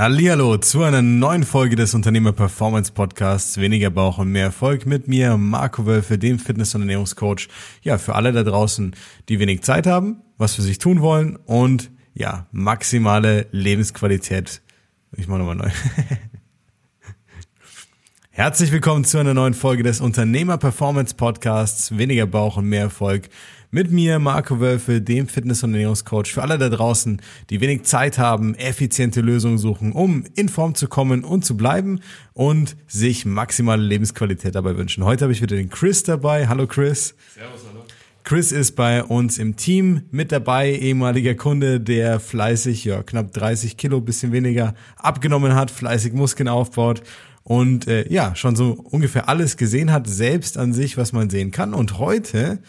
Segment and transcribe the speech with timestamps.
[0.00, 5.08] Hallihallo zu einer neuen Folge des Unternehmer Performance Podcasts Weniger Bauch und mehr Erfolg mit
[5.08, 7.48] mir, Marco Wölfe, dem Fitness- und Ernährungscoach.
[7.82, 8.96] Ja, für alle da draußen,
[9.28, 14.62] die wenig Zeit haben, was für sich tun wollen und ja, maximale Lebensqualität.
[15.18, 15.68] Ich mach nochmal neu.
[18.30, 23.28] Herzlich willkommen zu einer neuen Folge des Unternehmer Performance Podcasts Weniger Bauch und mehr Erfolg
[23.70, 26.32] mit mir, Marco Wölfe, dem Fitness- und Ernährungscoach.
[26.32, 30.88] Für alle da draußen, die wenig Zeit haben, effiziente Lösungen suchen, um in Form zu
[30.88, 32.00] kommen und zu bleiben
[32.32, 35.04] und sich maximale Lebensqualität dabei wünschen.
[35.04, 36.48] Heute habe ich wieder den Chris dabei.
[36.48, 37.14] Hallo Chris.
[37.34, 37.84] Servus, hallo.
[38.22, 43.76] Chris ist bei uns im Team mit dabei, ehemaliger Kunde, der fleißig, ja, knapp 30
[43.76, 47.02] Kilo, bisschen weniger abgenommen hat, fleißig Muskeln aufbaut
[47.44, 51.50] und äh, ja, schon so ungefähr alles gesehen hat, selbst an sich, was man sehen
[51.50, 51.72] kann.
[51.72, 52.60] Und heute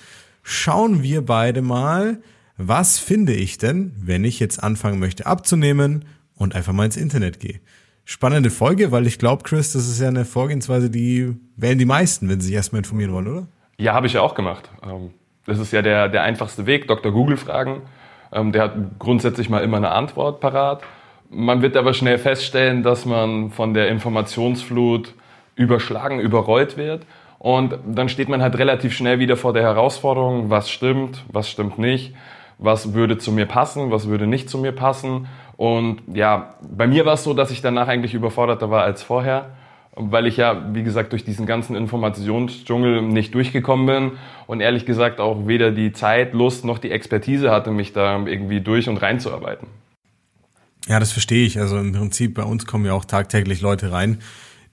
[0.44, 2.22] schauen wir beide mal,
[2.58, 6.05] was finde ich denn, wenn ich jetzt anfangen möchte abzunehmen
[6.36, 7.59] und einfach mal ins Internet gehe.
[8.05, 12.29] Spannende Folge, weil ich glaube, Chris, das ist ja eine Vorgehensweise, die wählen die meisten,
[12.29, 13.48] wenn sie sich erstmal informieren wollen, oder?
[13.77, 14.70] Ja, habe ich ja auch gemacht.
[14.84, 15.12] Ähm,
[15.46, 17.12] das ist ja der, der einfachste Weg, Dr.
[17.12, 17.84] Google fragen.
[18.32, 20.84] Ähm, der hat grundsätzlich mal immer eine Antwort parat.
[21.29, 25.13] Man wird aber schnell feststellen, dass man von der Informationsflut
[25.55, 27.05] überschlagen, überrollt wird
[27.42, 31.80] und dann steht man halt relativ schnell wieder vor der Herausforderung, was stimmt, was stimmt
[31.80, 32.14] nicht,
[32.60, 35.28] was würde zu mir passen, was würde nicht zu mir passen.
[35.58, 39.56] Und ja, bei mir war es so, dass ich danach eigentlich überforderter war als vorher,
[39.96, 44.12] weil ich ja, wie gesagt, durch diesen ganzen Informationsdschungel nicht durchgekommen bin
[44.46, 48.62] und ehrlich gesagt auch weder die Zeit, Lust noch die Expertise hatte, mich da irgendwie
[48.62, 49.68] durch und reinzuarbeiten.
[50.88, 51.60] Ja, das verstehe ich.
[51.60, 54.20] Also im Prinzip bei uns kommen ja auch tagtäglich Leute rein,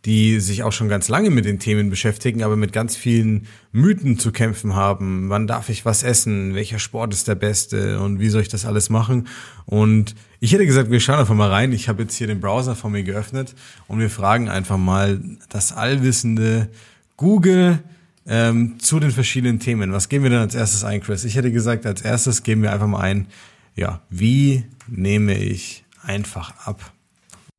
[0.04, 4.18] die sich auch schon ganz lange mit den Themen beschäftigen, aber mit ganz vielen Mythen
[4.18, 5.28] zu kämpfen haben.
[5.28, 6.54] Wann darf ich was essen?
[6.54, 8.00] Welcher Sport ist der beste?
[8.00, 9.26] Und wie soll ich das alles machen?
[9.66, 11.72] Und ich hätte gesagt, wir schauen einfach mal rein.
[11.72, 13.54] Ich habe jetzt hier den Browser von mir geöffnet
[13.88, 16.68] und wir fragen einfach mal das allwissende
[17.16, 17.80] Google
[18.26, 19.92] ähm, zu den verschiedenen Themen.
[19.92, 21.24] Was geben wir denn als erstes ein, Chris?
[21.24, 23.26] Ich hätte gesagt, als erstes geben wir einfach mal ein,
[23.74, 26.92] ja, wie nehme ich einfach ab?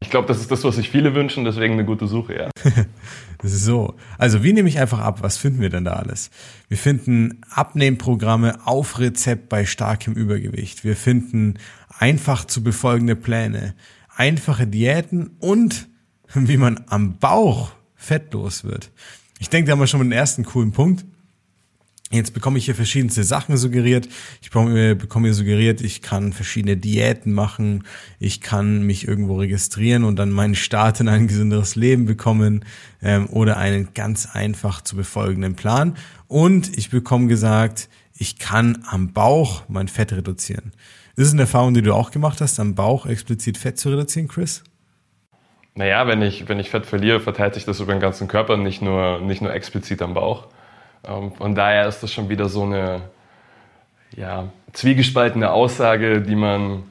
[0.02, 2.50] Ich glaube, das ist das, was sich viele wünschen, deswegen eine gute Suche, ja.
[3.44, 3.96] so.
[4.18, 5.22] Also, wie nehme ich einfach ab?
[5.22, 6.30] Was finden wir denn da alles?
[6.70, 10.86] Wir finden Abnehmprogramme auf Rezept bei starkem Übergewicht.
[10.86, 13.76] Wir finden einfach zu befolgende Pläne,
[14.16, 15.90] einfache Diäten und
[16.34, 18.92] wie man am Bauch fettlos wird.
[19.40, 21.06] Ich denke, da haben wir schon mal den ersten coolen Punkt.
[22.12, 24.10] Jetzt bekomme ich hier verschiedenste Sachen suggeriert.
[24.42, 27.84] Ich bekomme hier suggeriert, ich kann verschiedene Diäten machen,
[28.18, 32.66] ich kann mich irgendwo registrieren und dann meinen Start in ein gesünderes Leben bekommen
[33.04, 35.98] ähm, oder einen ganz einfach zu befolgenden Plan.
[36.28, 40.72] Und ich bekomme gesagt, ich kann am Bauch mein Fett reduzieren.
[41.16, 44.28] Ist es eine Erfahrung, die du auch gemacht hast, am Bauch explizit Fett zu reduzieren,
[44.28, 44.64] Chris?
[45.76, 48.82] Naja, wenn ich, wenn ich Fett verliere, verteilt sich das über den ganzen Körper, nicht
[48.82, 50.48] nur, nicht nur explizit am Bauch.
[51.04, 53.02] Ähm, von daher ist das schon wieder so eine
[54.16, 56.84] ja, zwiegespaltene Aussage, die man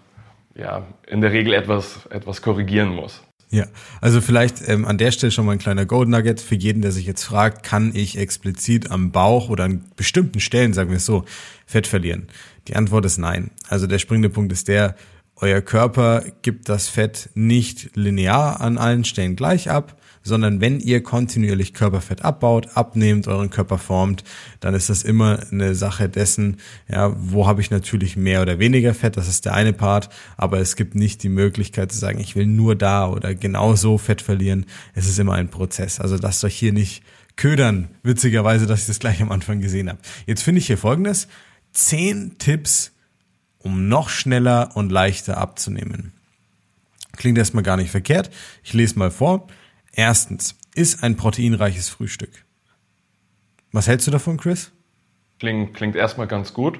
[0.55, 3.23] ja, in der Regel etwas, etwas korrigieren muss.
[3.51, 3.65] Ja,
[4.03, 6.93] also vielleicht ähm, an der Stelle schon mal ein kleiner Gold Nugget für jeden, der
[6.93, 11.07] sich jetzt fragt, kann ich explizit am Bauch oder an bestimmten Stellen, sagen wir es
[11.07, 11.25] so,
[11.65, 12.29] Fett verlieren?
[12.67, 13.51] Die Antwort ist nein.
[13.69, 14.97] Also der springende Punkt ist der,
[15.41, 21.03] euer Körper gibt das Fett nicht linear an allen Stellen gleich ab, sondern wenn ihr
[21.03, 24.25] kontinuierlich Körperfett abbaut, abnehmt, euren Körper formt,
[24.60, 28.94] dann ist das immer eine Sache dessen, ja, wo habe ich natürlich mehr oder weniger
[28.94, 32.37] Fett, das ist der eine Part, aber es gibt nicht die Möglichkeit zu sagen, ich
[32.37, 34.66] will nur da oder genau so Fett verlieren.
[34.94, 36.00] Es ist immer ein Prozess.
[36.00, 37.03] Also lasst euch hier nicht
[37.37, 40.00] ködern, witzigerweise, dass ich das gleich am Anfang gesehen habe.
[40.27, 41.28] Jetzt finde ich hier folgendes.
[41.72, 42.93] Zehn Tipps,
[43.59, 46.13] um noch schneller und leichter abzunehmen.
[47.17, 48.31] Klingt erstmal gar nicht verkehrt.
[48.63, 49.49] Ich lese mal vor.
[49.93, 52.45] Erstens, ist ein proteinreiches Frühstück.
[53.73, 54.71] Was hältst du davon, Chris?
[55.41, 56.79] Klingt, klingt erstmal ganz gut.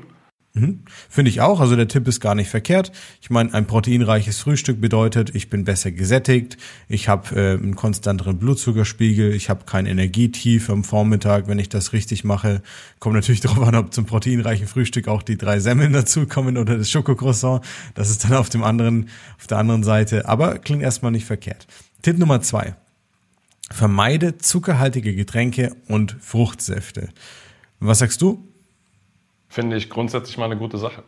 [0.59, 0.81] Mhm.
[1.09, 1.61] Finde ich auch.
[1.61, 2.93] Also der Tipp ist gar nicht verkehrt.
[3.21, 6.57] Ich meine, ein proteinreiches Frühstück bedeutet, ich bin besser gesättigt,
[6.89, 11.93] ich habe äh, einen konstanteren Blutzuckerspiegel, ich habe kein Energietief am Vormittag, wenn ich das
[11.93, 12.63] richtig mache.
[12.99, 16.91] Kommt natürlich darauf an, ob zum proteinreichen Frühstück auch die drei Semmeln dazukommen oder das
[16.91, 17.65] Schokocroissant.
[17.95, 20.29] Das ist dann auf dem anderen, auf der anderen Seite.
[20.29, 21.67] Aber klingt erstmal nicht verkehrt.
[22.03, 22.75] Tipp Nummer zwei.
[23.71, 27.11] Vermeide zuckerhaltige Getränke und Fruchtsäfte.
[27.81, 28.48] Was sagst du?
[29.49, 31.03] Finde ich grundsätzlich mal eine gute Sache.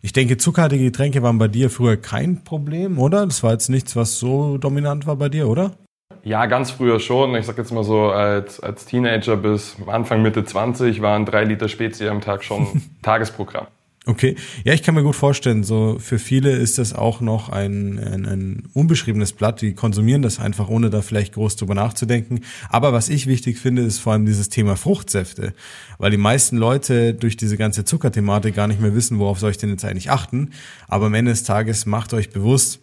[0.00, 3.24] Ich denke, zuckerhaltige Getränke waren bei dir früher kein Problem, oder?
[3.24, 5.76] Das war jetzt nichts, was so dominant war bei dir, oder?
[6.24, 7.34] Ja, ganz früher schon.
[7.34, 11.68] Ich sag jetzt mal so, als, als Teenager bis Anfang, Mitte 20 waren drei Liter
[11.68, 13.66] Spezie am Tag schon Tagesprogramm.
[14.04, 14.34] Okay,
[14.64, 18.26] ja, ich kann mir gut vorstellen, so für viele ist das auch noch ein, ein,
[18.26, 22.40] ein unbeschriebenes Blatt, die konsumieren das einfach, ohne da vielleicht groß drüber nachzudenken.
[22.68, 25.54] Aber was ich wichtig finde, ist vor allem dieses Thema Fruchtsäfte,
[25.98, 29.58] weil die meisten Leute durch diese ganze Zuckerthematik gar nicht mehr wissen, worauf soll ich
[29.58, 30.50] denn jetzt eigentlich achten.
[30.88, 32.80] Aber am Ende des Tages macht euch bewusst,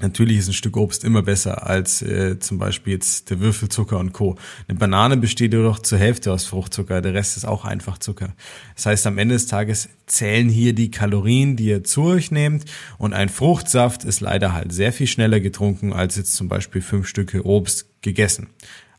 [0.00, 4.12] Natürlich ist ein Stück Obst immer besser als äh, zum Beispiel jetzt der Würfelzucker und
[4.12, 4.36] Co.
[4.68, 8.34] Eine Banane besteht jedoch zur Hälfte aus Fruchtzucker, der Rest ist auch einfach Zucker.
[8.76, 12.64] Das heißt, am Ende des Tages zählen hier die Kalorien, die ihr zu euch nehmt
[12.98, 17.08] und ein Fruchtsaft ist leider halt sehr viel schneller getrunken als jetzt zum Beispiel fünf
[17.08, 18.48] Stücke Obst gegessen.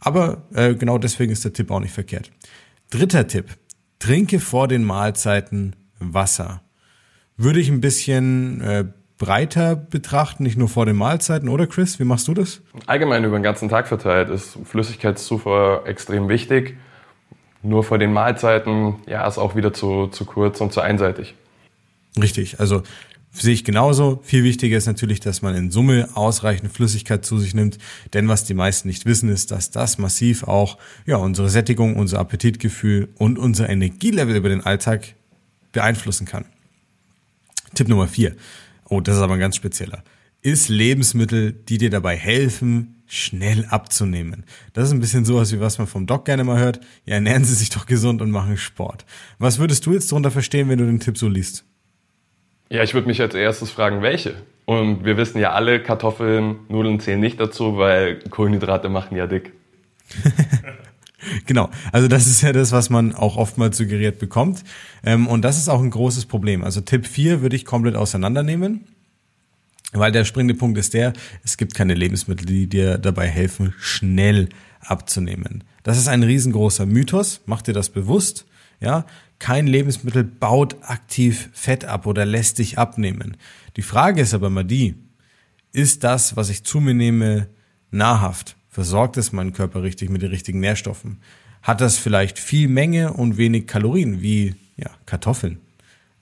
[0.02, 2.31] Aber äh, genau deswegen ist der Tipp auch nicht verkehrt.
[2.90, 3.57] Dritter Tipp.
[4.00, 6.62] Trinke vor den Mahlzeiten Wasser.
[7.38, 8.86] Würde ich ein bisschen äh,
[9.19, 12.00] breiter betrachten, nicht nur vor den Mahlzeiten, oder Chris?
[12.00, 12.62] Wie machst du das?
[12.88, 16.77] Allgemein über den ganzen Tag verteilt ist Flüssigkeitszufuhr extrem wichtig.
[17.62, 21.36] Nur vor den Mahlzeiten, ja, ist auch wieder zu, zu kurz und zu einseitig.
[22.19, 22.81] Richtig, also
[23.31, 24.21] sehe ich genauso.
[24.24, 27.77] Viel wichtiger ist natürlich, dass man in Summe ausreichend Flüssigkeit zu sich nimmt.
[28.13, 32.19] Denn was die meisten nicht wissen, ist, dass das massiv auch ja, unsere Sättigung, unser
[32.19, 35.13] Appetitgefühl und unser Energielevel über den Alltag
[35.74, 36.45] beeinflussen kann.
[37.75, 38.36] Tipp Nummer vier.
[38.89, 40.03] Oh, das ist aber ein ganz spezieller.
[40.41, 44.45] Ist Lebensmittel, die dir dabei helfen, schnell abzunehmen.
[44.74, 46.80] Das ist ein bisschen sowas, wie was man vom Doc gerne mal hört.
[47.06, 49.06] Ja, ernähren Sie sich doch gesund und machen Sport.
[49.38, 51.65] Was würdest du jetzt darunter verstehen, wenn du den Tipp so liest?
[52.69, 54.36] Ja, ich würde mich als erstes fragen, welche?
[54.65, 59.53] Und wir wissen ja alle, Kartoffeln, Nudeln zählen nicht dazu, weil Kohlenhydrate machen ja dick.
[61.45, 64.63] Genau, also das ist ja das, was man auch oftmals suggeriert bekommt.
[65.04, 66.63] Ähm, und das ist auch ein großes Problem.
[66.63, 68.86] Also Tipp 4 würde ich komplett auseinandernehmen.
[69.92, 71.13] Weil der springende Punkt ist der,
[71.44, 74.50] es gibt keine Lebensmittel, die dir dabei helfen, schnell
[74.81, 75.63] abzunehmen.
[75.83, 77.42] Das ist ein riesengroßer Mythos.
[77.48, 78.45] Mach dir das bewusst.
[78.80, 79.06] Ja,
[79.39, 83.38] kein Lebensmittel baut aktiv Fett ab oder lässt dich abnehmen.
[83.77, 84.95] Die Frage ist aber mal die,
[85.71, 87.48] ist das, was ich zu mir nehme,
[87.92, 88.56] nahrhaft?
[88.80, 91.18] Versorgt es meinen Körper richtig mit den richtigen Nährstoffen?
[91.62, 95.60] Hat das vielleicht viel Menge und wenig Kalorien, wie ja, Kartoffeln?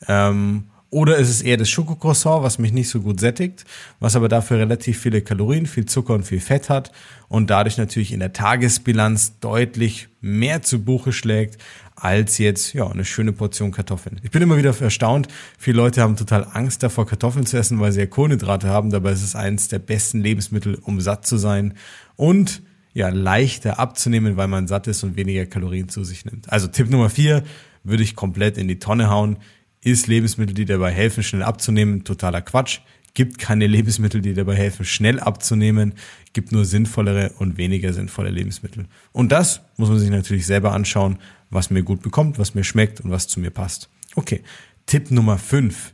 [0.08, 3.64] Ähm, oder ist es eher das Schokocroissant, was mich nicht so gut sättigt,
[4.00, 6.92] was aber dafür relativ viele Kalorien, viel Zucker und viel Fett hat
[7.30, 11.62] und dadurch natürlich in der Tagesbilanz deutlich mehr zu Buche schlägt
[11.96, 14.20] als jetzt ja eine schöne Portion Kartoffeln.
[14.24, 15.28] Ich bin immer wieder erstaunt.
[15.58, 18.92] Viele Leute haben total Angst davor, Kartoffeln zu essen, weil sie ja Kohlenhydrate haben.
[18.92, 21.74] Dabei ist es eines der besten Lebensmittel, um satt zu sein
[22.18, 22.62] und
[22.94, 26.52] ja, leichter abzunehmen, weil man satt ist und weniger Kalorien zu sich nimmt.
[26.52, 27.44] Also Tipp Nummer vier
[27.84, 29.38] würde ich komplett in die Tonne hauen.
[29.82, 32.80] Ist Lebensmittel, die dabei helfen, schnell abzunehmen, totaler Quatsch.
[33.14, 35.94] Gibt keine Lebensmittel, die dabei helfen, schnell abzunehmen.
[36.34, 38.88] Gibt nur sinnvollere und weniger sinnvolle Lebensmittel.
[39.12, 43.00] Und das muss man sich natürlich selber anschauen, was mir gut bekommt, was mir schmeckt
[43.00, 43.90] und was zu mir passt.
[44.16, 44.42] Okay.
[44.88, 45.94] Tipp Nummer fünf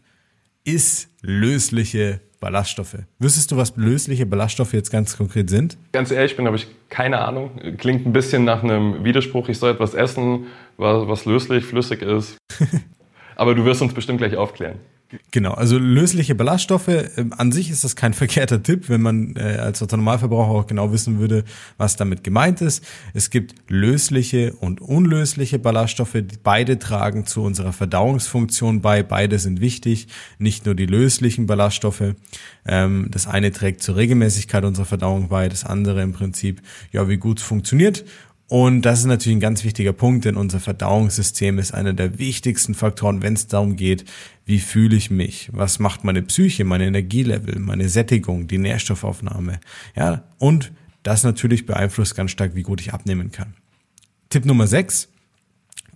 [0.63, 2.97] ist lösliche Ballaststoffe.
[3.19, 5.77] Wüsstest du, was lösliche Ballaststoffe jetzt ganz konkret sind?
[5.93, 7.51] Ganz ehrlich bin, habe ich keine Ahnung.
[7.77, 9.47] Klingt ein bisschen nach einem Widerspruch.
[9.47, 12.37] Ich soll etwas essen, was, was löslich, flüssig ist.
[13.37, 14.79] Aber du wirst uns bestimmt gleich aufklären.
[15.31, 19.57] Genau, also lösliche Ballaststoffe, äh, an sich ist das kein verkehrter Tipp, wenn man äh,
[19.57, 21.43] als Autonomalverbraucher auch genau wissen würde,
[21.77, 22.83] was damit gemeint ist.
[23.13, 30.07] Es gibt lösliche und unlösliche Ballaststoffe, beide tragen zu unserer Verdauungsfunktion bei, beide sind wichtig,
[30.39, 32.15] nicht nur die löslichen Ballaststoffe.
[32.65, 37.17] Ähm, das eine trägt zur Regelmäßigkeit unserer Verdauung bei, das andere im Prinzip, ja, wie
[37.17, 38.03] gut es funktioniert.
[38.47, 42.75] Und das ist natürlich ein ganz wichtiger Punkt, denn unser Verdauungssystem ist einer der wichtigsten
[42.75, 44.05] Faktoren, wenn es darum geht,
[44.45, 49.59] wie fühle ich mich, was macht meine Psyche, meine Energielevel, meine Sättigung, die Nährstoffaufnahme.
[49.95, 50.71] Ja, und
[51.03, 53.53] das natürlich beeinflusst ganz stark, wie gut ich abnehmen kann.
[54.29, 55.09] Tipp Nummer 6.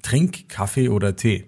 [0.02, 1.46] Trink Kaffee oder Tee.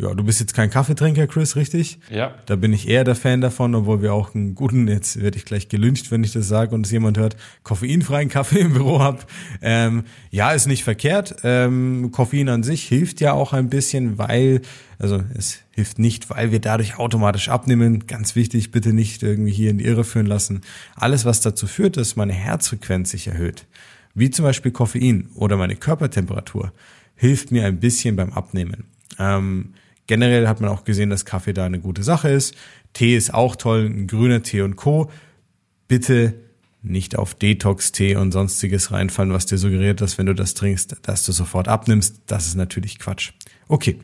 [0.00, 1.98] Ja, du bist jetzt kein Kaffeetrinker, Chris, richtig?
[2.08, 2.36] Ja.
[2.46, 5.44] Da bin ich eher der Fan davon, obwohl wir auch einen guten, jetzt werde ich
[5.44, 9.26] gleich gelüncht, wenn ich das sage und es jemand hört, koffeinfreien Kaffee im Büro hab.
[9.60, 11.38] Ähm, ja, ist nicht verkehrt.
[11.42, 14.60] Ähm, Koffein an sich hilft ja auch ein bisschen, weil,
[15.00, 18.06] also es hilft nicht, weil wir dadurch automatisch abnehmen.
[18.06, 20.60] Ganz wichtig, bitte nicht irgendwie hier in die Irre führen lassen.
[20.94, 23.66] Alles, was dazu führt, dass meine Herzfrequenz sich erhöht,
[24.14, 26.72] wie zum Beispiel Koffein oder meine Körpertemperatur,
[27.16, 28.84] hilft mir ein bisschen beim Abnehmen.
[29.18, 29.74] Ähm,
[30.08, 32.56] Generell hat man auch gesehen, dass Kaffee da eine gute Sache ist.
[32.94, 35.10] Tee ist auch toll, ein grüner Tee und Co.
[35.86, 36.34] Bitte
[36.82, 41.26] nicht auf Detox-Tee und sonstiges reinfallen, was dir suggeriert, dass wenn du das trinkst, dass
[41.26, 42.22] du sofort abnimmst.
[42.26, 43.32] Das ist natürlich Quatsch.
[43.68, 43.98] Okay.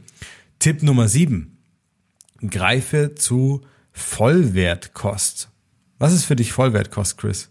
[0.59, 1.57] Tipp Nummer sieben:
[2.47, 5.49] Greife zu Vollwertkost.
[5.99, 7.51] Was ist für dich Vollwertkost, Chris?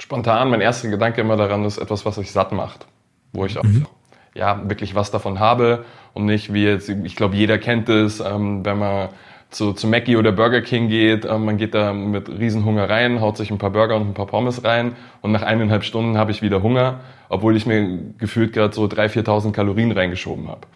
[0.00, 2.88] Spontan, mein erster Gedanke immer daran ist etwas, was euch satt macht.
[3.32, 3.86] Wo ich auch mhm
[4.34, 5.84] ja wirklich was davon habe
[6.14, 9.10] und nicht wie jetzt, ich glaube, jeder kennt es, ähm, wenn man
[9.50, 13.36] zu, zu Mackie oder Burger King geht, ähm, man geht da mit Riesenhunger rein, haut
[13.36, 16.42] sich ein paar Burger und ein paar Pommes rein und nach eineinhalb Stunden habe ich
[16.42, 20.66] wieder Hunger, obwohl ich mir gefühlt gerade so 3.000, 4.000 Kalorien reingeschoben habe.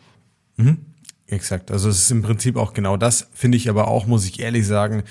[0.56, 0.78] Mhm.
[1.26, 1.70] Exakt.
[1.70, 4.66] Also es ist im Prinzip auch genau das, finde ich aber auch, muss ich ehrlich
[4.66, 5.02] sagen,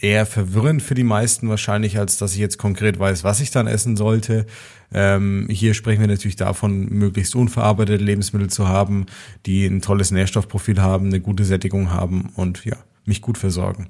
[0.00, 3.66] eher verwirrend für die meisten wahrscheinlich, als dass ich jetzt konkret weiß, was ich dann
[3.66, 4.46] essen sollte.
[4.92, 9.06] Ähm, hier sprechen wir natürlich davon, möglichst unverarbeitete Lebensmittel zu haben,
[9.46, 13.88] die ein tolles Nährstoffprofil haben, eine gute Sättigung haben und ja, mich gut versorgen.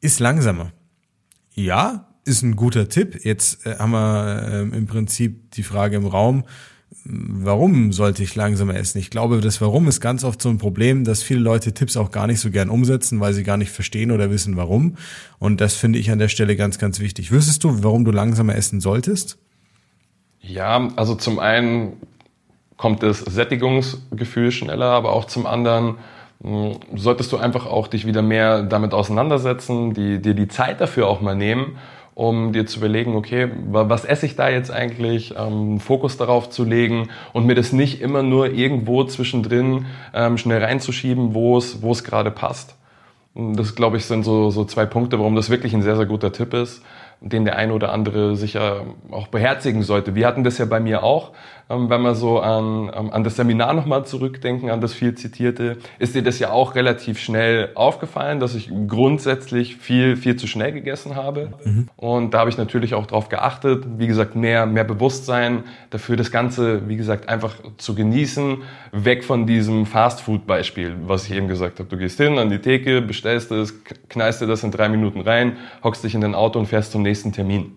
[0.00, 0.72] Ist langsamer.
[1.54, 3.24] Ja, ist ein guter Tipp.
[3.24, 6.44] Jetzt äh, haben wir äh, im Prinzip die Frage im Raum,
[7.10, 8.98] warum sollte ich langsamer essen?
[8.98, 12.10] Ich glaube, das Warum ist ganz oft so ein Problem, dass viele Leute Tipps auch
[12.10, 14.96] gar nicht so gern umsetzen, weil sie gar nicht verstehen oder wissen, warum.
[15.38, 17.32] Und das finde ich an der Stelle ganz, ganz wichtig.
[17.32, 19.38] Wüsstest du, warum du langsamer essen solltest?
[20.40, 21.94] Ja, also zum einen
[22.76, 25.96] kommt das Sättigungsgefühl schneller, aber auch zum anderen
[26.94, 31.20] solltest du einfach auch dich wieder mehr damit auseinandersetzen, die, dir die Zeit dafür auch
[31.20, 31.78] mal nehmen
[32.18, 36.64] um dir zu überlegen, okay, was esse ich da jetzt eigentlich, ähm, Fokus darauf zu
[36.64, 41.92] legen und mir das nicht immer nur irgendwo zwischendrin ähm, schnell reinzuschieben, wo es, wo
[41.92, 42.74] es gerade passt.
[43.34, 46.06] Und das, glaube ich, sind so, so zwei Punkte, warum das wirklich ein sehr, sehr
[46.06, 46.82] guter Tipp ist
[47.20, 50.14] den der eine oder andere sicher auch beherzigen sollte.
[50.14, 51.32] Wir hatten das ja bei mir auch,
[51.70, 55.76] ähm, wenn wir so an, ähm, an das Seminar nochmal zurückdenken, an das viel zitierte,
[55.98, 60.72] ist dir das ja auch relativ schnell aufgefallen, dass ich grundsätzlich viel, viel zu schnell
[60.72, 61.52] gegessen habe.
[61.64, 61.88] Mhm.
[61.96, 66.30] Und da habe ich natürlich auch darauf geachtet, wie gesagt, mehr, mehr Bewusstsein dafür, das
[66.30, 68.58] Ganze, wie gesagt, einfach zu genießen,
[68.92, 71.88] weg von diesem Fast-Food-Beispiel, was ich eben gesagt habe.
[71.88, 73.74] Du gehst hin an die Theke, bestellst es,
[74.08, 77.02] knallst dir das in drei Minuten rein, hockst dich in dein Auto und fährst zum
[77.08, 77.72] nächsten Termin.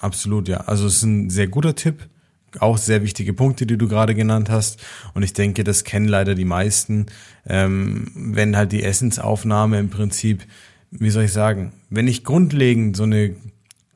[0.00, 0.58] Absolut, ja.
[0.58, 2.08] Also es ist ein sehr guter Tipp.
[2.60, 4.82] Auch sehr wichtige Punkte, die du gerade genannt hast.
[5.14, 7.06] Und ich denke, das kennen leider die meisten.
[7.46, 10.46] Ähm, wenn halt die Essensaufnahme im Prinzip,
[10.90, 13.36] wie soll ich sagen, wenn ich grundlegend so eine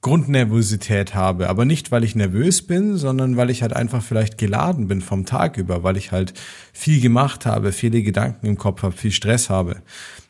[0.03, 4.89] Grundnervosität habe, aber nicht, weil ich nervös bin, sondern weil ich halt einfach vielleicht geladen
[4.89, 6.33] bin vom Tag über, weil ich halt
[6.73, 9.83] viel gemacht habe, viele Gedanken im Kopf habe, viel Stress habe,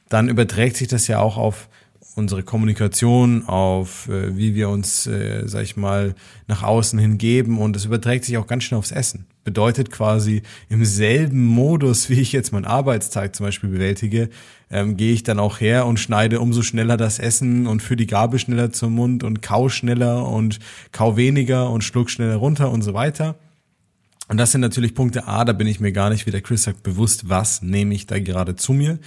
[0.08, 1.68] dann überträgt sich das ja auch auf
[2.20, 6.14] unsere Kommunikation, auf äh, wie wir uns, äh, sag ich mal,
[6.46, 9.26] nach außen hingeben und es überträgt sich auch ganz schnell aufs Essen.
[9.42, 14.28] Bedeutet quasi im selben Modus, wie ich jetzt meinen Arbeitstag zum Beispiel bewältige,
[14.70, 18.06] ähm, gehe ich dann auch her und schneide umso schneller das Essen und führe die
[18.06, 20.60] Gabel schneller zum Mund und kau schneller und
[20.92, 23.36] kau weniger und schluck schneller runter und so weiter.
[24.30, 26.62] Und das sind natürlich Punkte A, da bin ich mir gar nicht, wie der Chris
[26.62, 29.00] sagt, bewusst, was nehme ich da gerade zu mir.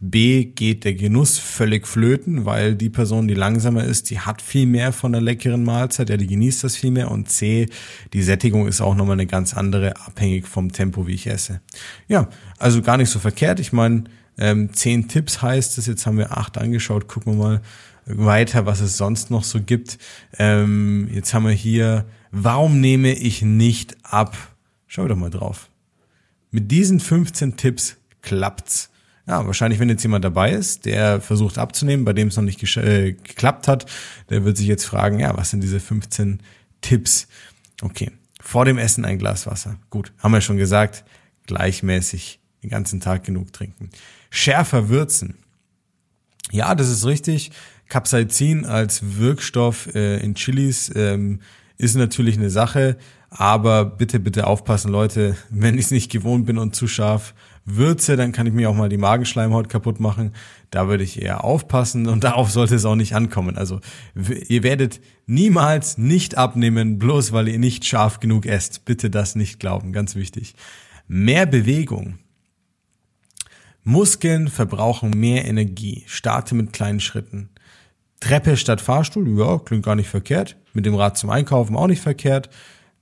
[0.00, 4.64] B geht der Genuss völlig flöten, weil die Person, die langsamer ist, die hat viel
[4.64, 7.10] mehr von der leckeren Mahlzeit, ja, die genießt das viel mehr.
[7.10, 7.68] Und C,
[8.14, 11.60] die Sättigung ist auch nochmal eine ganz andere, abhängig vom Tempo, wie ich esse.
[12.08, 13.60] Ja, also gar nicht so verkehrt.
[13.60, 14.04] Ich meine,
[14.38, 17.60] ähm, zehn Tipps heißt es, jetzt haben wir acht angeschaut, gucken wir mal
[18.06, 19.98] weiter, was es sonst noch so gibt.
[20.38, 24.38] Ähm, jetzt haben wir hier, warum nehme ich nicht ab?
[24.92, 25.70] Schau doch mal drauf.
[26.50, 28.90] Mit diesen 15 Tipps klappt's.
[29.24, 32.60] Ja, wahrscheinlich, wenn jetzt jemand dabei ist, der versucht abzunehmen, bei dem es noch nicht
[32.76, 33.86] äh, geklappt hat,
[34.30, 36.40] der wird sich jetzt fragen, ja, was sind diese 15
[36.80, 37.28] Tipps?
[37.82, 39.76] Okay, vor dem Essen ein Glas Wasser.
[39.90, 41.04] Gut, haben wir schon gesagt,
[41.46, 43.90] gleichmäßig den ganzen Tag genug trinken.
[44.28, 45.36] Schärfer würzen.
[46.50, 47.52] Ja, das ist richtig.
[47.88, 51.38] Capsaicin als Wirkstoff äh, in Chilis ähm,
[51.80, 52.98] ist natürlich eine Sache,
[53.30, 57.34] aber bitte, bitte aufpassen, Leute, wenn ich es nicht gewohnt bin und zu scharf
[57.64, 60.32] würze, dann kann ich mir auch mal die Magenschleimhaut kaputt machen.
[60.70, 63.56] Da würde ich eher aufpassen und darauf sollte es auch nicht ankommen.
[63.56, 63.80] Also
[64.48, 68.84] ihr werdet niemals nicht abnehmen, bloß weil ihr nicht scharf genug esst.
[68.84, 70.54] Bitte das nicht glauben, ganz wichtig.
[71.08, 72.18] Mehr Bewegung.
[73.82, 76.04] Muskeln verbrauchen mehr Energie.
[76.06, 77.48] Starte mit kleinen Schritten.
[78.20, 80.56] Treppe statt Fahrstuhl, ja, klingt gar nicht verkehrt.
[80.74, 82.50] Mit dem Rad zum Einkaufen auch nicht verkehrt.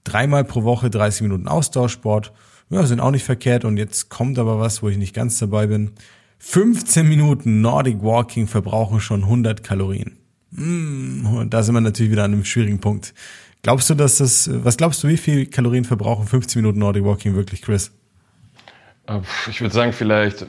[0.05, 2.33] Dreimal pro Woche 30 Minuten Austauschsport
[2.71, 3.65] ja, sind auch nicht verkehrt.
[3.65, 5.93] Und jetzt kommt aber was, wo ich nicht ganz dabei bin.
[6.39, 10.19] 15 Minuten Nordic Walking verbrauchen schon 100 Kalorien.
[10.53, 13.13] Mm, da sind wir natürlich wieder an einem schwierigen Punkt.
[13.63, 17.35] Glaubst du, dass das, was glaubst du, wie viel Kalorien verbrauchen 15 Minuten Nordic Walking
[17.35, 17.91] wirklich, Chris?
[19.07, 19.21] Äh,
[19.51, 20.47] ich würde sagen, vielleicht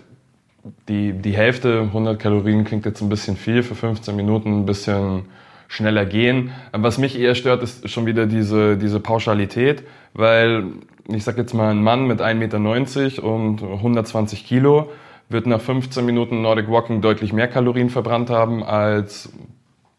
[0.87, 5.25] die, die Hälfte, 100 Kalorien klingt jetzt ein bisschen viel für 15 Minuten, ein bisschen
[5.67, 6.51] schneller gehen.
[6.71, 10.65] Was mich eher stört, ist schon wieder diese, diese Pauschalität, weil
[11.07, 14.91] ich sag jetzt mal, ein Mann mit 1,90 Meter und 120 Kilo
[15.27, 19.31] wird nach 15 Minuten Nordic Walking deutlich mehr Kalorien verbrannt haben als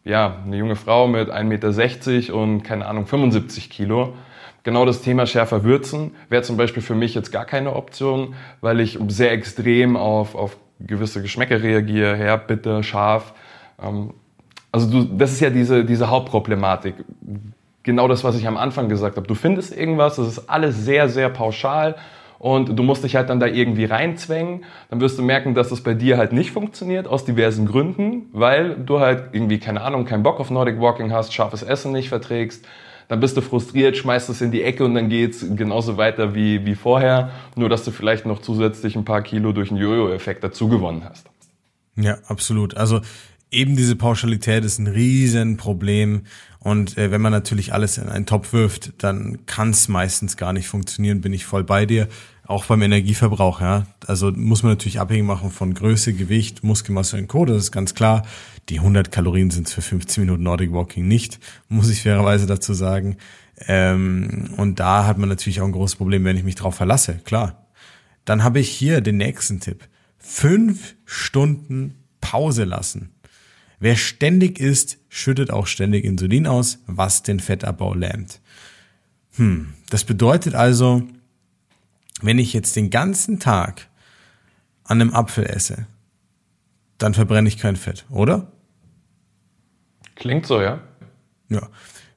[0.03, 4.13] ja, eine junge Frau mit 1,60 Meter und keine Ahnung, 75 Kilo.
[4.63, 8.79] Genau das Thema schärfer würzen wäre zum Beispiel für mich jetzt gar keine Option, weil
[8.79, 13.33] ich sehr extrem auf, auf gewisse Geschmäcker reagiere, herb, bitter, scharf.
[13.81, 14.13] Ähm,
[14.71, 16.95] also du, das ist ja diese, diese Hauptproblematik.
[17.83, 19.27] Genau das, was ich am Anfang gesagt habe.
[19.27, 21.95] Du findest irgendwas, das ist alles sehr, sehr pauschal
[22.37, 24.63] und du musst dich halt dann da irgendwie reinzwängen.
[24.89, 28.75] Dann wirst du merken, dass das bei dir halt nicht funktioniert, aus diversen Gründen, weil
[28.75, 32.65] du halt irgendwie, keine Ahnung, keinen Bock auf Nordic Walking hast, scharfes Essen nicht verträgst.
[33.11, 36.65] Dann bist du frustriert, schmeißt es in die Ecke und dann geht's genauso weiter wie,
[36.65, 37.31] wie vorher.
[37.57, 41.25] Nur, dass du vielleicht noch zusätzlich ein paar Kilo durch einen Jojo-Effekt dazu gewonnen hast.
[41.97, 42.77] Ja, absolut.
[42.77, 43.01] Also
[43.51, 46.21] eben diese Pauschalität ist ein Riesenproblem.
[46.59, 50.53] Und äh, wenn man natürlich alles in einen Topf wirft, dann kann es meistens gar
[50.53, 52.07] nicht funktionieren, bin ich voll bei dir.
[52.51, 53.87] Auch beim Energieverbrauch, ja.
[54.07, 57.45] Also muss man natürlich abhängig machen von Größe, Gewicht, Muskelmasse und Co.
[57.45, 58.23] Das ist ganz klar.
[58.67, 61.39] Die 100 Kalorien sind für 15 Minuten Nordic Walking nicht,
[61.69, 63.15] muss ich fairerweise dazu sagen.
[63.67, 67.21] Ähm, und da hat man natürlich auch ein großes Problem, wenn ich mich drauf verlasse,
[67.23, 67.67] klar.
[68.25, 69.87] Dann habe ich hier den nächsten Tipp.
[70.17, 73.11] Fünf Stunden Pause lassen.
[73.79, 78.41] Wer ständig isst, schüttet auch ständig Insulin aus, was den Fettabbau lähmt.
[79.37, 81.07] Hm, das bedeutet also,
[82.21, 83.87] wenn ich jetzt den ganzen Tag
[84.83, 85.87] an einem Apfel esse,
[86.97, 88.51] dann verbrenne ich kein Fett, oder?
[90.15, 90.81] Klingt so, ja.
[91.49, 91.67] Ja.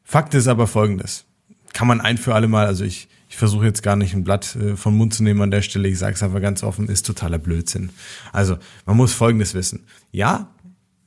[0.03, 1.25] Fakt ist aber folgendes.
[1.73, 4.57] Kann man ein für alle Mal, also ich, ich versuche jetzt gar nicht ein Blatt
[4.57, 7.07] äh, vom Mund zu nehmen an der Stelle, ich sage es aber ganz offen, ist
[7.07, 7.91] totaler Blödsinn.
[8.33, 9.87] Also, man muss folgendes wissen.
[10.13, 10.51] Ja,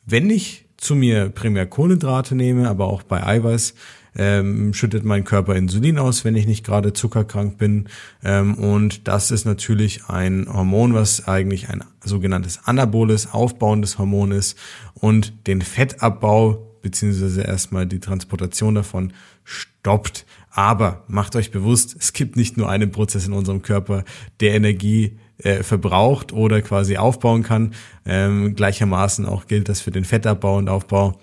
[0.06, 3.74] wenn ich zu mir primär Kohlenhydrate nehme, aber auch bei Eiweiß,
[4.18, 7.88] ähm, schüttet mein Körper Insulin aus, wenn ich nicht gerade zuckerkrank bin.
[8.24, 14.58] Ähm, und das ist natürlich ein Hormon, was eigentlich ein sogenanntes anaboles, aufbauendes Hormon ist
[14.96, 20.26] und den Fettabbau beziehungsweise erstmal die Transportation davon stoppt.
[20.50, 24.04] Aber macht euch bewusst, es gibt nicht nur einen Prozess in unserem Körper,
[24.40, 27.74] der Energie äh, verbraucht oder quasi aufbauen kann.
[28.06, 31.20] Ähm, gleichermaßen auch gilt das für den Fettabbau und Aufbau.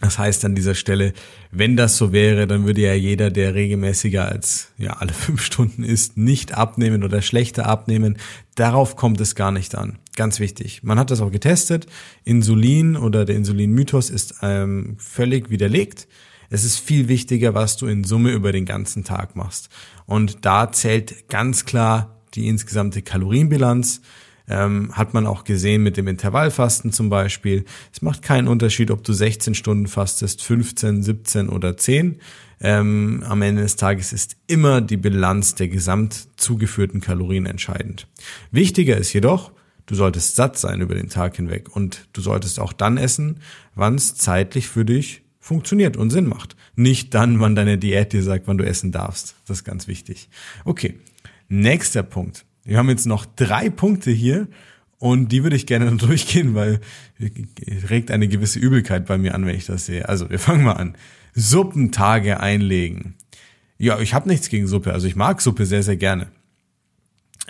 [0.00, 1.12] Das heißt an dieser Stelle,
[1.52, 5.84] wenn das so wäre, dann würde ja jeder, der regelmäßiger als ja alle fünf Stunden
[5.84, 8.18] isst, nicht abnehmen oder schlechter abnehmen.
[8.56, 9.98] Darauf kommt es gar nicht an.
[10.16, 10.82] Ganz wichtig.
[10.82, 11.86] Man hat das auch getestet.
[12.24, 16.08] Insulin oder der Insulinmythos ist ähm, völlig widerlegt.
[16.50, 19.70] Es ist viel wichtiger, was du in Summe über den ganzen Tag machst.
[20.06, 24.02] Und da zählt ganz klar die insgesamte Kalorienbilanz.
[24.46, 27.64] Ähm, hat man auch gesehen mit dem Intervallfasten zum Beispiel.
[27.92, 32.20] Es macht keinen Unterschied, ob du 16 Stunden fastest, 15, 17 oder 10.
[32.60, 38.06] Ähm, am Ende des Tages ist immer die Bilanz der gesamt zugeführten Kalorien entscheidend.
[38.50, 39.52] Wichtiger ist jedoch,
[39.86, 43.40] du solltest satt sein über den Tag hinweg und du solltest auch dann essen,
[43.74, 46.56] wann es zeitlich für dich funktioniert und Sinn macht.
[46.74, 49.36] Nicht dann, wann deine Diät dir sagt, wann du essen darfst.
[49.46, 50.28] Das ist ganz wichtig.
[50.64, 50.94] Okay,
[51.48, 52.46] Nächster Punkt.
[52.64, 54.48] Wir haben jetzt noch drei Punkte hier
[54.98, 56.80] und die würde ich gerne durchgehen, weil
[57.90, 60.08] regt eine gewisse Übelkeit bei mir an, wenn ich das sehe.
[60.08, 60.96] Also, wir fangen mal an.
[61.34, 63.14] Suppentage einlegen.
[63.76, 64.92] Ja, ich habe nichts gegen Suppe.
[64.92, 66.28] Also ich mag Suppe sehr, sehr gerne.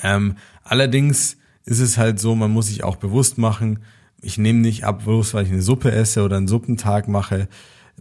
[0.02, 3.80] Ähm, allerdings ist es halt so, man muss sich auch bewusst machen,
[4.20, 7.46] ich nehme nicht ab, bloß weil ich eine Suppe esse oder einen Suppentag mache,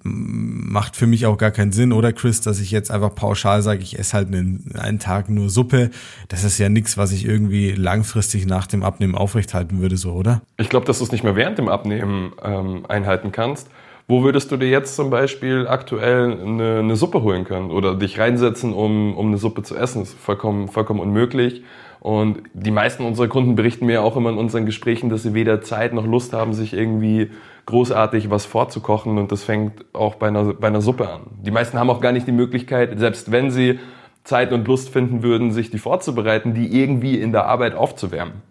[0.04, 3.82] macht für mich auch gar keinen Sinn, oder Chris, dass ich jetzt einfach pauschal sage,
[3.82, 5.92] ich esse halt einen, einen Tag nur Suppe.
[6.28, 10.42] Das ist ja nichts, was ich irgendwie langfristig nach dem Abnehmen aufrechthalten würde, so, oder?
[10.58, 13.70] Ich glaube, dass du es nicht mehr während dem Abnehmen ähm, einhalten kannst.
[14.08, 18.20] Wo würdest du dir jetzt zum Beispiel aktuell eine, eine Suppe holen können oder dich
[18.20, 20.02] reinsetzen, um, um eine Suppe zu essen?
[20.02, 21.64] Das ist vollkommen, vollkommen unmöglich.
[22.02, 25.62] Und die meisten unserer Kunden berichten mir auch immer in unseren Gesprächen, dass sie weder
[25.62, 27.32] Zeit noch Lust haben, sich irgendwie
[27.66, 29.18] großartig was vorzukochen.
[29.18, 31.22] Und das fängt auch bei einer, bei einer Suppe an.
[31.42, 33.80] Die meisten haben auch gar nicht die Möglichkeit, selbst wenn sie
[34.26, 38.42] Zeit und Lust finden würden, sich die vorzubereiten, die irgendwie in der Arbeit aufzuwärmen.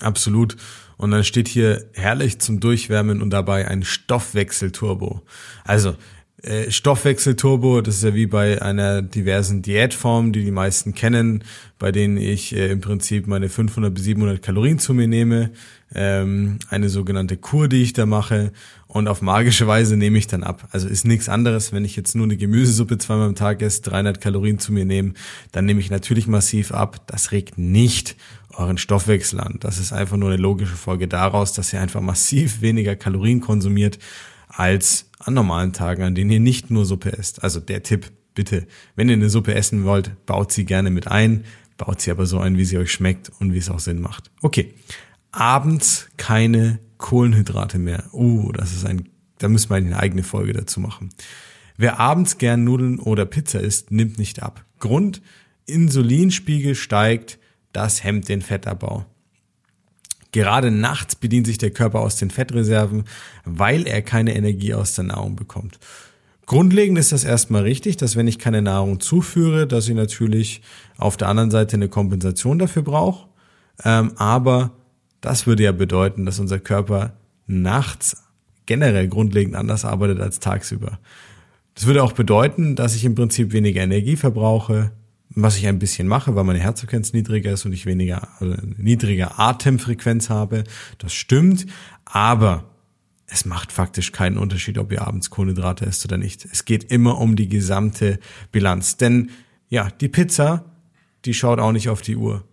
[0.00, 0.56] Absolut.
[0.96, 5.22] Und dann steht hier herrlich zum Durchwärmen und dabei ein Stoffwechselturbo.
[5.64, 5.94] Also
[6.42, 11.44] äh, Stoffwechselturbo, das ist ja wie bei einer diversen Diätform, die die meisten kennen,
[11.78, 15.50] bei denen ich äh, im Prinzip meine 500 bis 700 Kalorien zu mir nehme,
[15.94, 18.52] ähm, eine sogenannte Kur, die ich da mache
[18.96, 20.68] und auf magische Weise nehme ich dann ab.
[20.72, 24.20] Also ist nichts anderes, wenn ich jetzt nur eine Gemüsesuppe zweimal am Tag esse, 300
[24.20, 25.12] Kalorien zu mir nehme,
[25.52, 27.06] dann nehme ich natürlich massiv ab.
[27.06, 28.16] Das regt nicht
[28.54, 29.58] euren Stoffwechsel an.
[29.60, 33.98] Das ist einfach nur eine logische Folge daraus, dass ihr einfach massiv weniger Kalorien konsumiert
[34.48, 37.44] als an normalen Tagen, an denen ihr nicht nur Suppe esst.
[37.44, 41.44] Also der Tipp, bitte, wenn ihr eine Suppe essen wollt, baut sie gerne mit ein,
[41.76, 44.30] baut sie aber so ein, wie sie euch schmeckt und wie es auch Sinn macht.
[44.40, 44.72] Okay,
[45.32, 48.04] abends keine Kohlenhydrate mehr.
[48.12, 51.10] Uh, das ist ein da müssen wir eine eigene Folge dazu machen.
[51.76, 54.64] Wer abends gern Nudeln oder Pizza isst, nimmt nicht ab.
[54.78, 55.20] Grund,
[55.66, 57.38] Insulinspiegel steigt,
[57.72, 59.04] das hemmt den Fettabbau.
[60.32, 63.04] Gerade nachts bedient sich der Körper aus den Fettreserven,
[63.44, 65.78] weil er keine Energie aus der Nahrung bekommt.
[66.46, 70.62] Grundlegend ist das erstmal richtig, dass wenn ich keine Nahrung zuführe, dass ich natürlich
[70.96, 73.28] auf der anderen Seite eine Kompensation dafür brauche.
[73.84, 74.72] Ähm, aber
[75.26, 77.16] das würde ja bedeuten, dass unser Körper
[77.48, 78.22] nachts
[78.64, 81.00] generell grundlegend anders arbeitet als tagsüber.
[81.74, 84.92] Das würde auch bedeuten, dass ich im Prinzip weniger Energie verbrauche,
[85.30, 89.38] was ich ein bisschen mache, weil meine Herzfrequenz niedriger ist und ich weniger also niedriger
[89.38, 90.62] Atemfrequenz habe.
[90.98, 91.66] Das stimmt,
[92.04, 92.64] aber
[93.26, 96.44] es macht faktisch keinen Unterschied, ob ihr abends Kohlenhydrate esst oder nicht.
[96.44, 98.20] Es geht immer um die gesamte
[98.52, 98.96] Bilanz.
[98.96, 99.30] Denn
[99.68, 100.64] ja, die Pizza,
[101.24, 102.44] die schaut auch nicht auf die Uhr.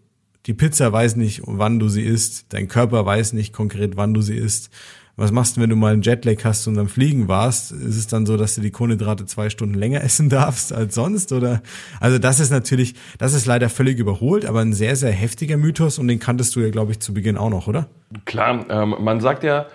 [0.45, 2.47] Die Pizza weiß nicht, wann du sie isst.
[2.49, 4.69] Dein Körper weiß nicht konkret, wann du sie isst.
[5.15, 7.71] Was machst du, wenn du mal einen Jetlag hast und am Fliegen warst?
[7.71, 11.32] Ist es dann so, dass du die Kohlenhydrate zwei Stunden länger essen darfst als sonst?
[11.32, 11.62] Oder?
[11.99, 15.99] Also das ist natürlich, das ist leider völlig überholt, aber ein sehr, sehr heftiger Mythos
[15.99, 17.88] und den kanntest du ja, glaube ich, zu Beginn auch noch, oder?
[18.25, 19.67] Klar, ähm, man sagt ja,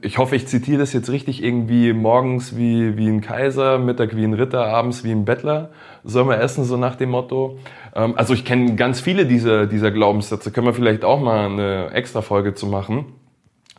[0.00, 4.24] ich hoffe, ich zitiere das jetzt richtig, irgendwie morgens wie, wie ein Kaiser, Mittag wie
[4.24, 5.70] ein Ritter, abends wie ein Bettler
[6.04, 7.58] soll man essen, so nach dem Motto.
[7.94, 11.90] Ähm, also ich kenne ganz viele dieser, dieser Glaubenssätze, können wir vielleicht auch mal eine
[11.92, 13.06] extra Folge zu machen,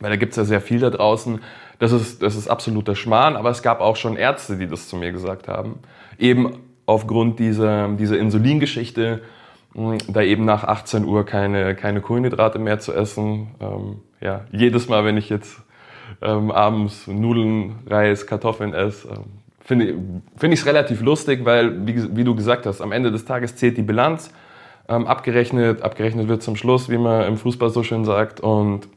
[0.00, 1.40] weil da gibt's ja sehr viel da draußen.
[1.78, 4.96] Das ist, das ist absoluter Schmarrn, aber es gab auch schon Ärzte, die das zu
[4.96, 5.80] mir gesagt haben.
[6.18, 9.22] Eben aufgrund dieser, dieser Insulingeschichte,
[10.08, 13.54] da eben nach 18 Uhr keine, keine Kohlenhydrate mehr zu essen.
[13.60, 15.62] Ähm, ja, jedes Mal, wenn ich jetzt
[16.22, 19.08] ähm, abends Nudeln, Reis, Kartoffeln esse.
[19.08, 19.24] Ähm,
[19.62, 19.94] Finde
[20.36, 23.54] find ich es relativ lustig, weil, wie, wie, du gesagt hast, am Ende des Tages
[23.56, 24.32] zählt die Bilanz.
[24.88, 28.40] Ähm, abgerechnet, abgerechnet wird zum Schluss, wie man im Fußball so schön sagt.
[28.40, 28.88] Und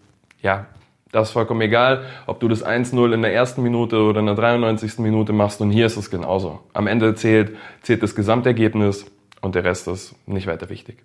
[0.42, 0.66] ja,
[1.12, 4.36] das ist vollkommen egal, ob du das 1-0 in der ersten Minute oder in der
[4.36, 4.98] 93.
[4.98, 5.62] Minute machst.
[5.62, 6.60] Und hier ist es genauso.
[6.74, 9.06] Am Ende zählt, zählt das Gesamtergebnis
[9.40, 10.98] und der Rest ist nicht weiter wichtig.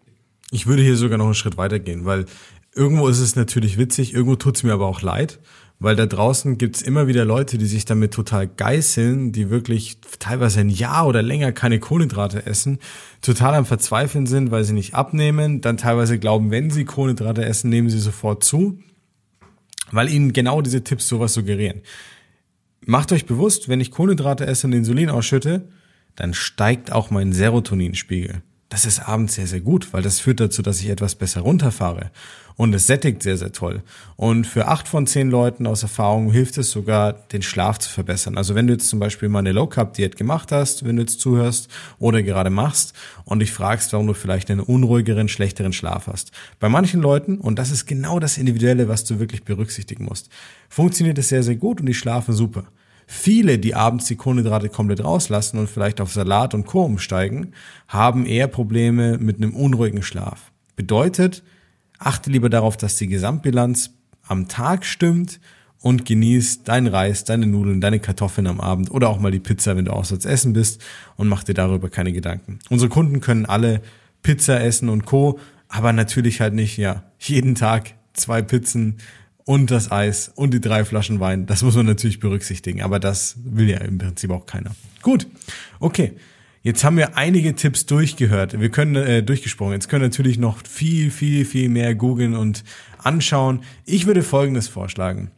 [0.51, 2.25] Ich würde hier sogar noch einen Schritt weiter gehen, weil
[2.74, 5.40] irgendwo ist es natürlich witzig, irgendwo tut es mir aber auch leid,
[5.81, 10.61] weil da draußen gibt's immer wieder Leute, die sich damit total geißeln, die wirklich teilweise
[10.61, 12.78] ein Jahr oder länger keine Kohlenhydrate essen,
[13.22, 17.70] total am Verzweifeln sind, weil sie nicht abnehmen, dann teilweise glauben, wenn sie Kohlenhydrate essen,
[17.70, 18.78] nehmen sie sofort zu,
[19.92, 21.83] weil ihnen genau diese Tipps sowas suggerieren.
[22.85, 25.68] Macht euch bewusst, wenn ich Kohlenhydrate esse und Insulin ausschütte,
[26.16, 30.61] dann steigt auch mein Serotoninspiegel das ist abends sehr, sehr gut, weil das führt dazu,
[30.61, 32.11] dass ich etwas besser runterfahre.
[32.57, 33.83] Und es sättigt sehr, sehr toll.
[34.16, 38.37] Und für acht von zehn Leuten aus Erfahrung hilft es sogar, den Schlaf zu verbessern.
[38.37, 41.68] Also wenn du jetzt zum Beispiel mal eine Low-Carb-Diät gemacht hast, wenn du jetzt zuhörst
[42.00, 46.33] oder gerade machst und dich fragst, warum du vielleicht einen unruhigeren, schlechteren Schlaf hast.
[46.59, 50.28] Bei manchen Leuten, und das ist genau das Individuelle, was du wirklich berücksichtigen musst,
[50.68, 52.64] funktioniert es sehr, sehr gut und die schlafen super.
[53.11, 56.85] Viele, die abends die Kohlenhydrate komplett rauslassen und vielleicht auf Salat und Co.
[56.85, 57.55] umsteigen,
[57.88, 60.53] haben eher Probleme mit einem unruhigen Schlaf.
[60.77, 61.42] Bedeutet,
[61.99, 63.94] achte lieber darauf, dass die Gesamtbilanz
[64.27, 65.40] am Tag stimmt
[65.81, 69.75] und genieß dein Reis, deine Nudeln, deine Kartoffeln am Abend oder auch mal die Pizza,
[69.75, 70.85] wenn du auswärts essen bist
[71.16, 72.59] und mach dir darüber keine Gedanken.
[72.68, 73.81] Unsere Kunden können alle
[74.23, 78.99] Pizza essen und Co., aber natürlich halt nicht, ja, jeden Tag zwei Pizzen
[79.48, 81.46] und das Eis und die drei Flaschen Wein.
[81.46, 84.72] Das muss man natürlich berücksichtigen, aber das will ja im Prinzip auch keiner.
[85.00, 85.26] Gut,
[85.80, 86.12] okay.
[86.62, 88.61] Jetzt haben wir einige Tipps durchgehört.
[88.61, 89.72] Wir können äh, durchgesprungen.
[89.72, 92.62] Jetzt können natürlich noch viel, viel, viel mehr googeln und
[92.98, 93.61] anschauen.
[93.87, 95.30] Ich würde Folgendes vorschlagen.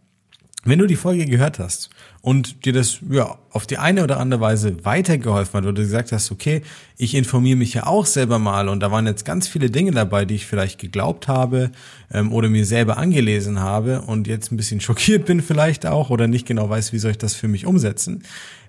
[0.63, 1.89] Wenn du die Folge gehört hast
[2.21, 6.13] und dir das ja auf die eine oder andere Weise weitergeholfen hat, oder du gesagt
[6.13, 6.61] hast, okay,
[6.99, 10.27] ich informiere mich ja auch selber mal und da waren jetzt ganz viele Dinge dabei,
[10.27, 11.71] die ich vielleicht geglaubt habe
[12.13, 16.27] ähm, oder mir selber angelesen habe und jetzt ein bisschen schockiert bin vielleicht auch oder
[16.27, 18.23] nicht genau weiß, wie soll ich das für mich umsetzen,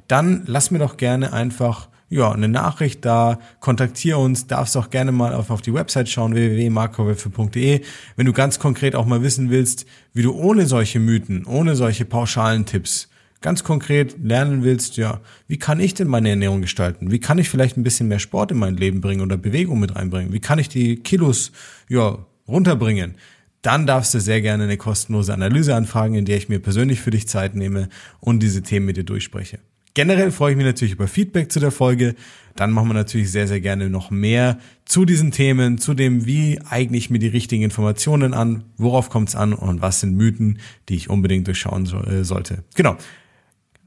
[0.07, 5.13] dann lass mir doch gerne einfach ja, eine Nachricht da, kontaktiere uns, darfst auch gerne
[5.13, 7.81] mal auf, auf die Website schauen, www.markowölfe.de,
[8.17, 12.03] wenn du ganz konkret auch mal wissen willst, wie du ohne solche Mythen, ohne solche
[12.03, 13.07] pauschalen Tipps
[13.39, 17.11] ganz konkret lernen willst, ja, wie kann ich denn meine Ernährung gestalten?
[17.11, 19.95] Wie kann ich vielleicht ein bisschen mehr Sport in mein Leben bringen oder Bewegung mit
[19.95, 20.33] reinbringen?
[20.33, 21.53] Wie kann ich die Kilos,
[21.87, 23.15] ja, runterbringen?
[23.61, 27.11] Dann darfst du sehr gerne eine kostenlose Analyse anfragen, in der ich mir persönlich für
[27.11, 27.87] dich Zeit nehme
[28.19, 29.59] und diese Themen mit dir durchspreche.
[29.93, 32.15] Generell freue ich mich natürlich über Feedback zu der Folge.
[32.55, 36.59] Dann machen wir natürlich sehr, sehr gerne noch mehr zu diesen Themen, zu dem, wie
[36.69, 40.59] eigne ich mir die richtigen Informationen an, worauf kommt es an und was sind Mythen,
[40.89, 42.63] die ich unbedingt durchschauen so, äh, sollte.
[42.75, 42.95] Genau.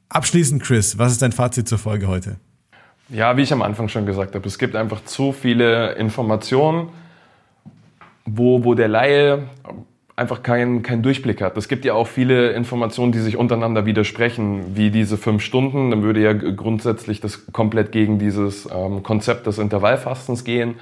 [0.09, 2.37] Abschließend, Chris, was ist dein Fazit zur Folge heute?
[3.09, 6.89] Ja, wie ich am Anfang schon gesagt habe, es gibt einfach zu viele Informationen,
[8.25, 9.49] wo, wo der Laie
[10.17, 11.57] einfach keinen kein Durchblick hat.
[11.57, 15.91] Es gibt ja auch viele Informationen, die sich untereinander widersprechen, wie diese fünf Stunden.
[15.91, 20.77] Dann würde ja grundsätzlich das komplett gegen dieses ähm, Konzept des Intervallfastens gehen.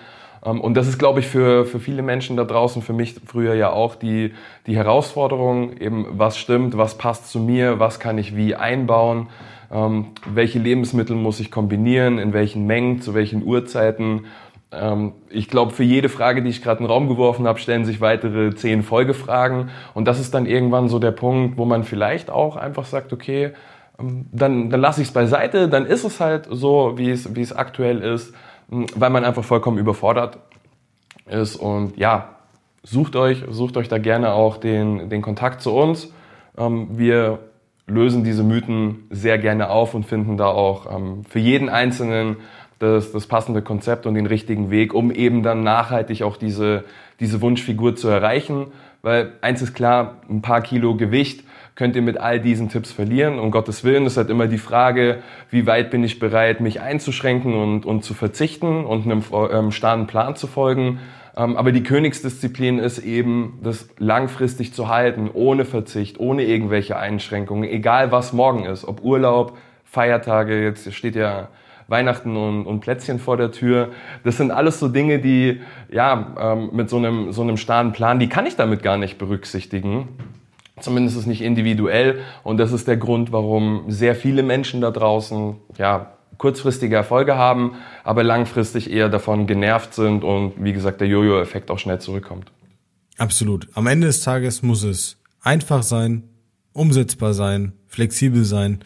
[0.44, 3.54] Ähm, und das ist, glaube ich, für, für viele Menschen da draußen, für mich früher
[3.54, 4.34] ja auch die,
[4.66, 9.28] die Herausforderung, eben was stimmt, was passt zu mir, was kann ich wie einbauen,
[9.72, 14.26] ähm, welche Lebensmittel muss ich kombinieren, in welchen Mengen, zu welchen Uhrzeiten
[15.28, 18.00] ich glaube, für jede Frage, die ich gerade in den Raum geworfen habe, stellen sich
[18.00, 19.70] weitere zehn Folgefragen.
[19.92, 23.52] Und das ist dann irgendwann so der Punkt, wo man vielleicht auch einfach sagt, okay,
[23.98, 27.98] ähm, dann, dann lasse ich es beiseite, dann ist es halt so, wie es, aktuell
[27.98, 28.34] ist,
[28.70, 30.38] ähm, weil man einfach vollkommen überfordert
[31.26, 31.56] ist.
[31.56, 32.36] Und ja,
[32.82, 36.12] sucht euch, sucht euch da gerne auch den, den Kontakt zu uns.
[36.54, 37.38] Wir
[37.86, 40.86] lösen diese Mythen sehr gerne auf und finden da auch
[41.28, 42.36] für jeden Einzelnen
[42.82, 46.84] das, das passende Konzept und den richtigen Weg, um eben dann nachhaltig auch diese,
[47.20, 48.66] diese Wunschfigur zu erreichen.
[49.02, 53.38] Weil eins ist klar, ein paar Kilo Gewicht könnt ihr mit all diesen Tipps verlieren.
[53.38, 57.54] Um Gottes Willen ist halt immer die Frage, wie weit bin ich bereit, mich einzuschränken
[57.54, 60.98] und, und zu verzichten und einem ähm, starren Plan zu folgen.
[61.36, 67.68] Ähm, aber die Königsdisziplin ist eben, das langfristig zu halten, ohne Verzicht, ohne irgendwelche Einschränkungen,
[67.68, 71.48] egal was morgen ist, ob Urlaub, Feiertage, jetzt steht ja
[71.88, 73.90] Weihnachten und, und Plätzchen vor der Tür.
[74.24, 78.18] Das sind alles so Dinge, die ja ähm, mit so einem, so einem starren Plan,
[78.18, 80.08] die kann ich damit gar nicht berücksichtigen.
[80.80, 82.20] Zumindest ist nicht individuell.
[82.42, 87.76] Und das ist der Grund, warum sehr viele Menschen da draußen ja, kurzfristige Erfolge haben,
[88.02, 92.50] aber langfristig eher davon genervt sind und wie gesagt der Jojo-Effekt auch schnell zurückkommt.
[93.16, 93.68] Absolut.
[93.74, 96.24] Am Ende des Tages muss es einfach sein,
[96.72, 98.80] umsetzbar sein, flexibel sein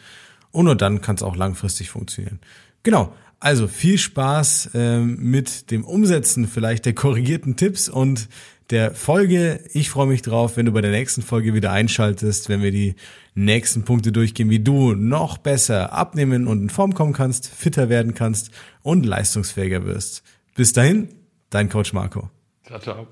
[0.51, 2.39] und nur dann kann es auch langfristig funktionieren.
[2.83, 3.13] Genau.
[3.39, 8.29] Also viel Spaß ähm, mit dem Umsetzen vielleicht der korrigierten Tipps und
[8.71, 9.59] der Folge.
[9.73, 12.95] Ich freue mich drauf, wenn du bei der nächsten Folge wieder einschaltest, wenn wir die
[13.35, 18.15] nächsten Punkte durchgehen, wie du noch besser abnehmen und in Form kommen kannst, fitter werden
[18.15, 20.23] kannst und leistungsfähiger wirst.
[20.55, 21.09] Bis dahin,
[21.51, 22.29] dein Coach Marco.
[22.65, 23.07] Ciao, ciao.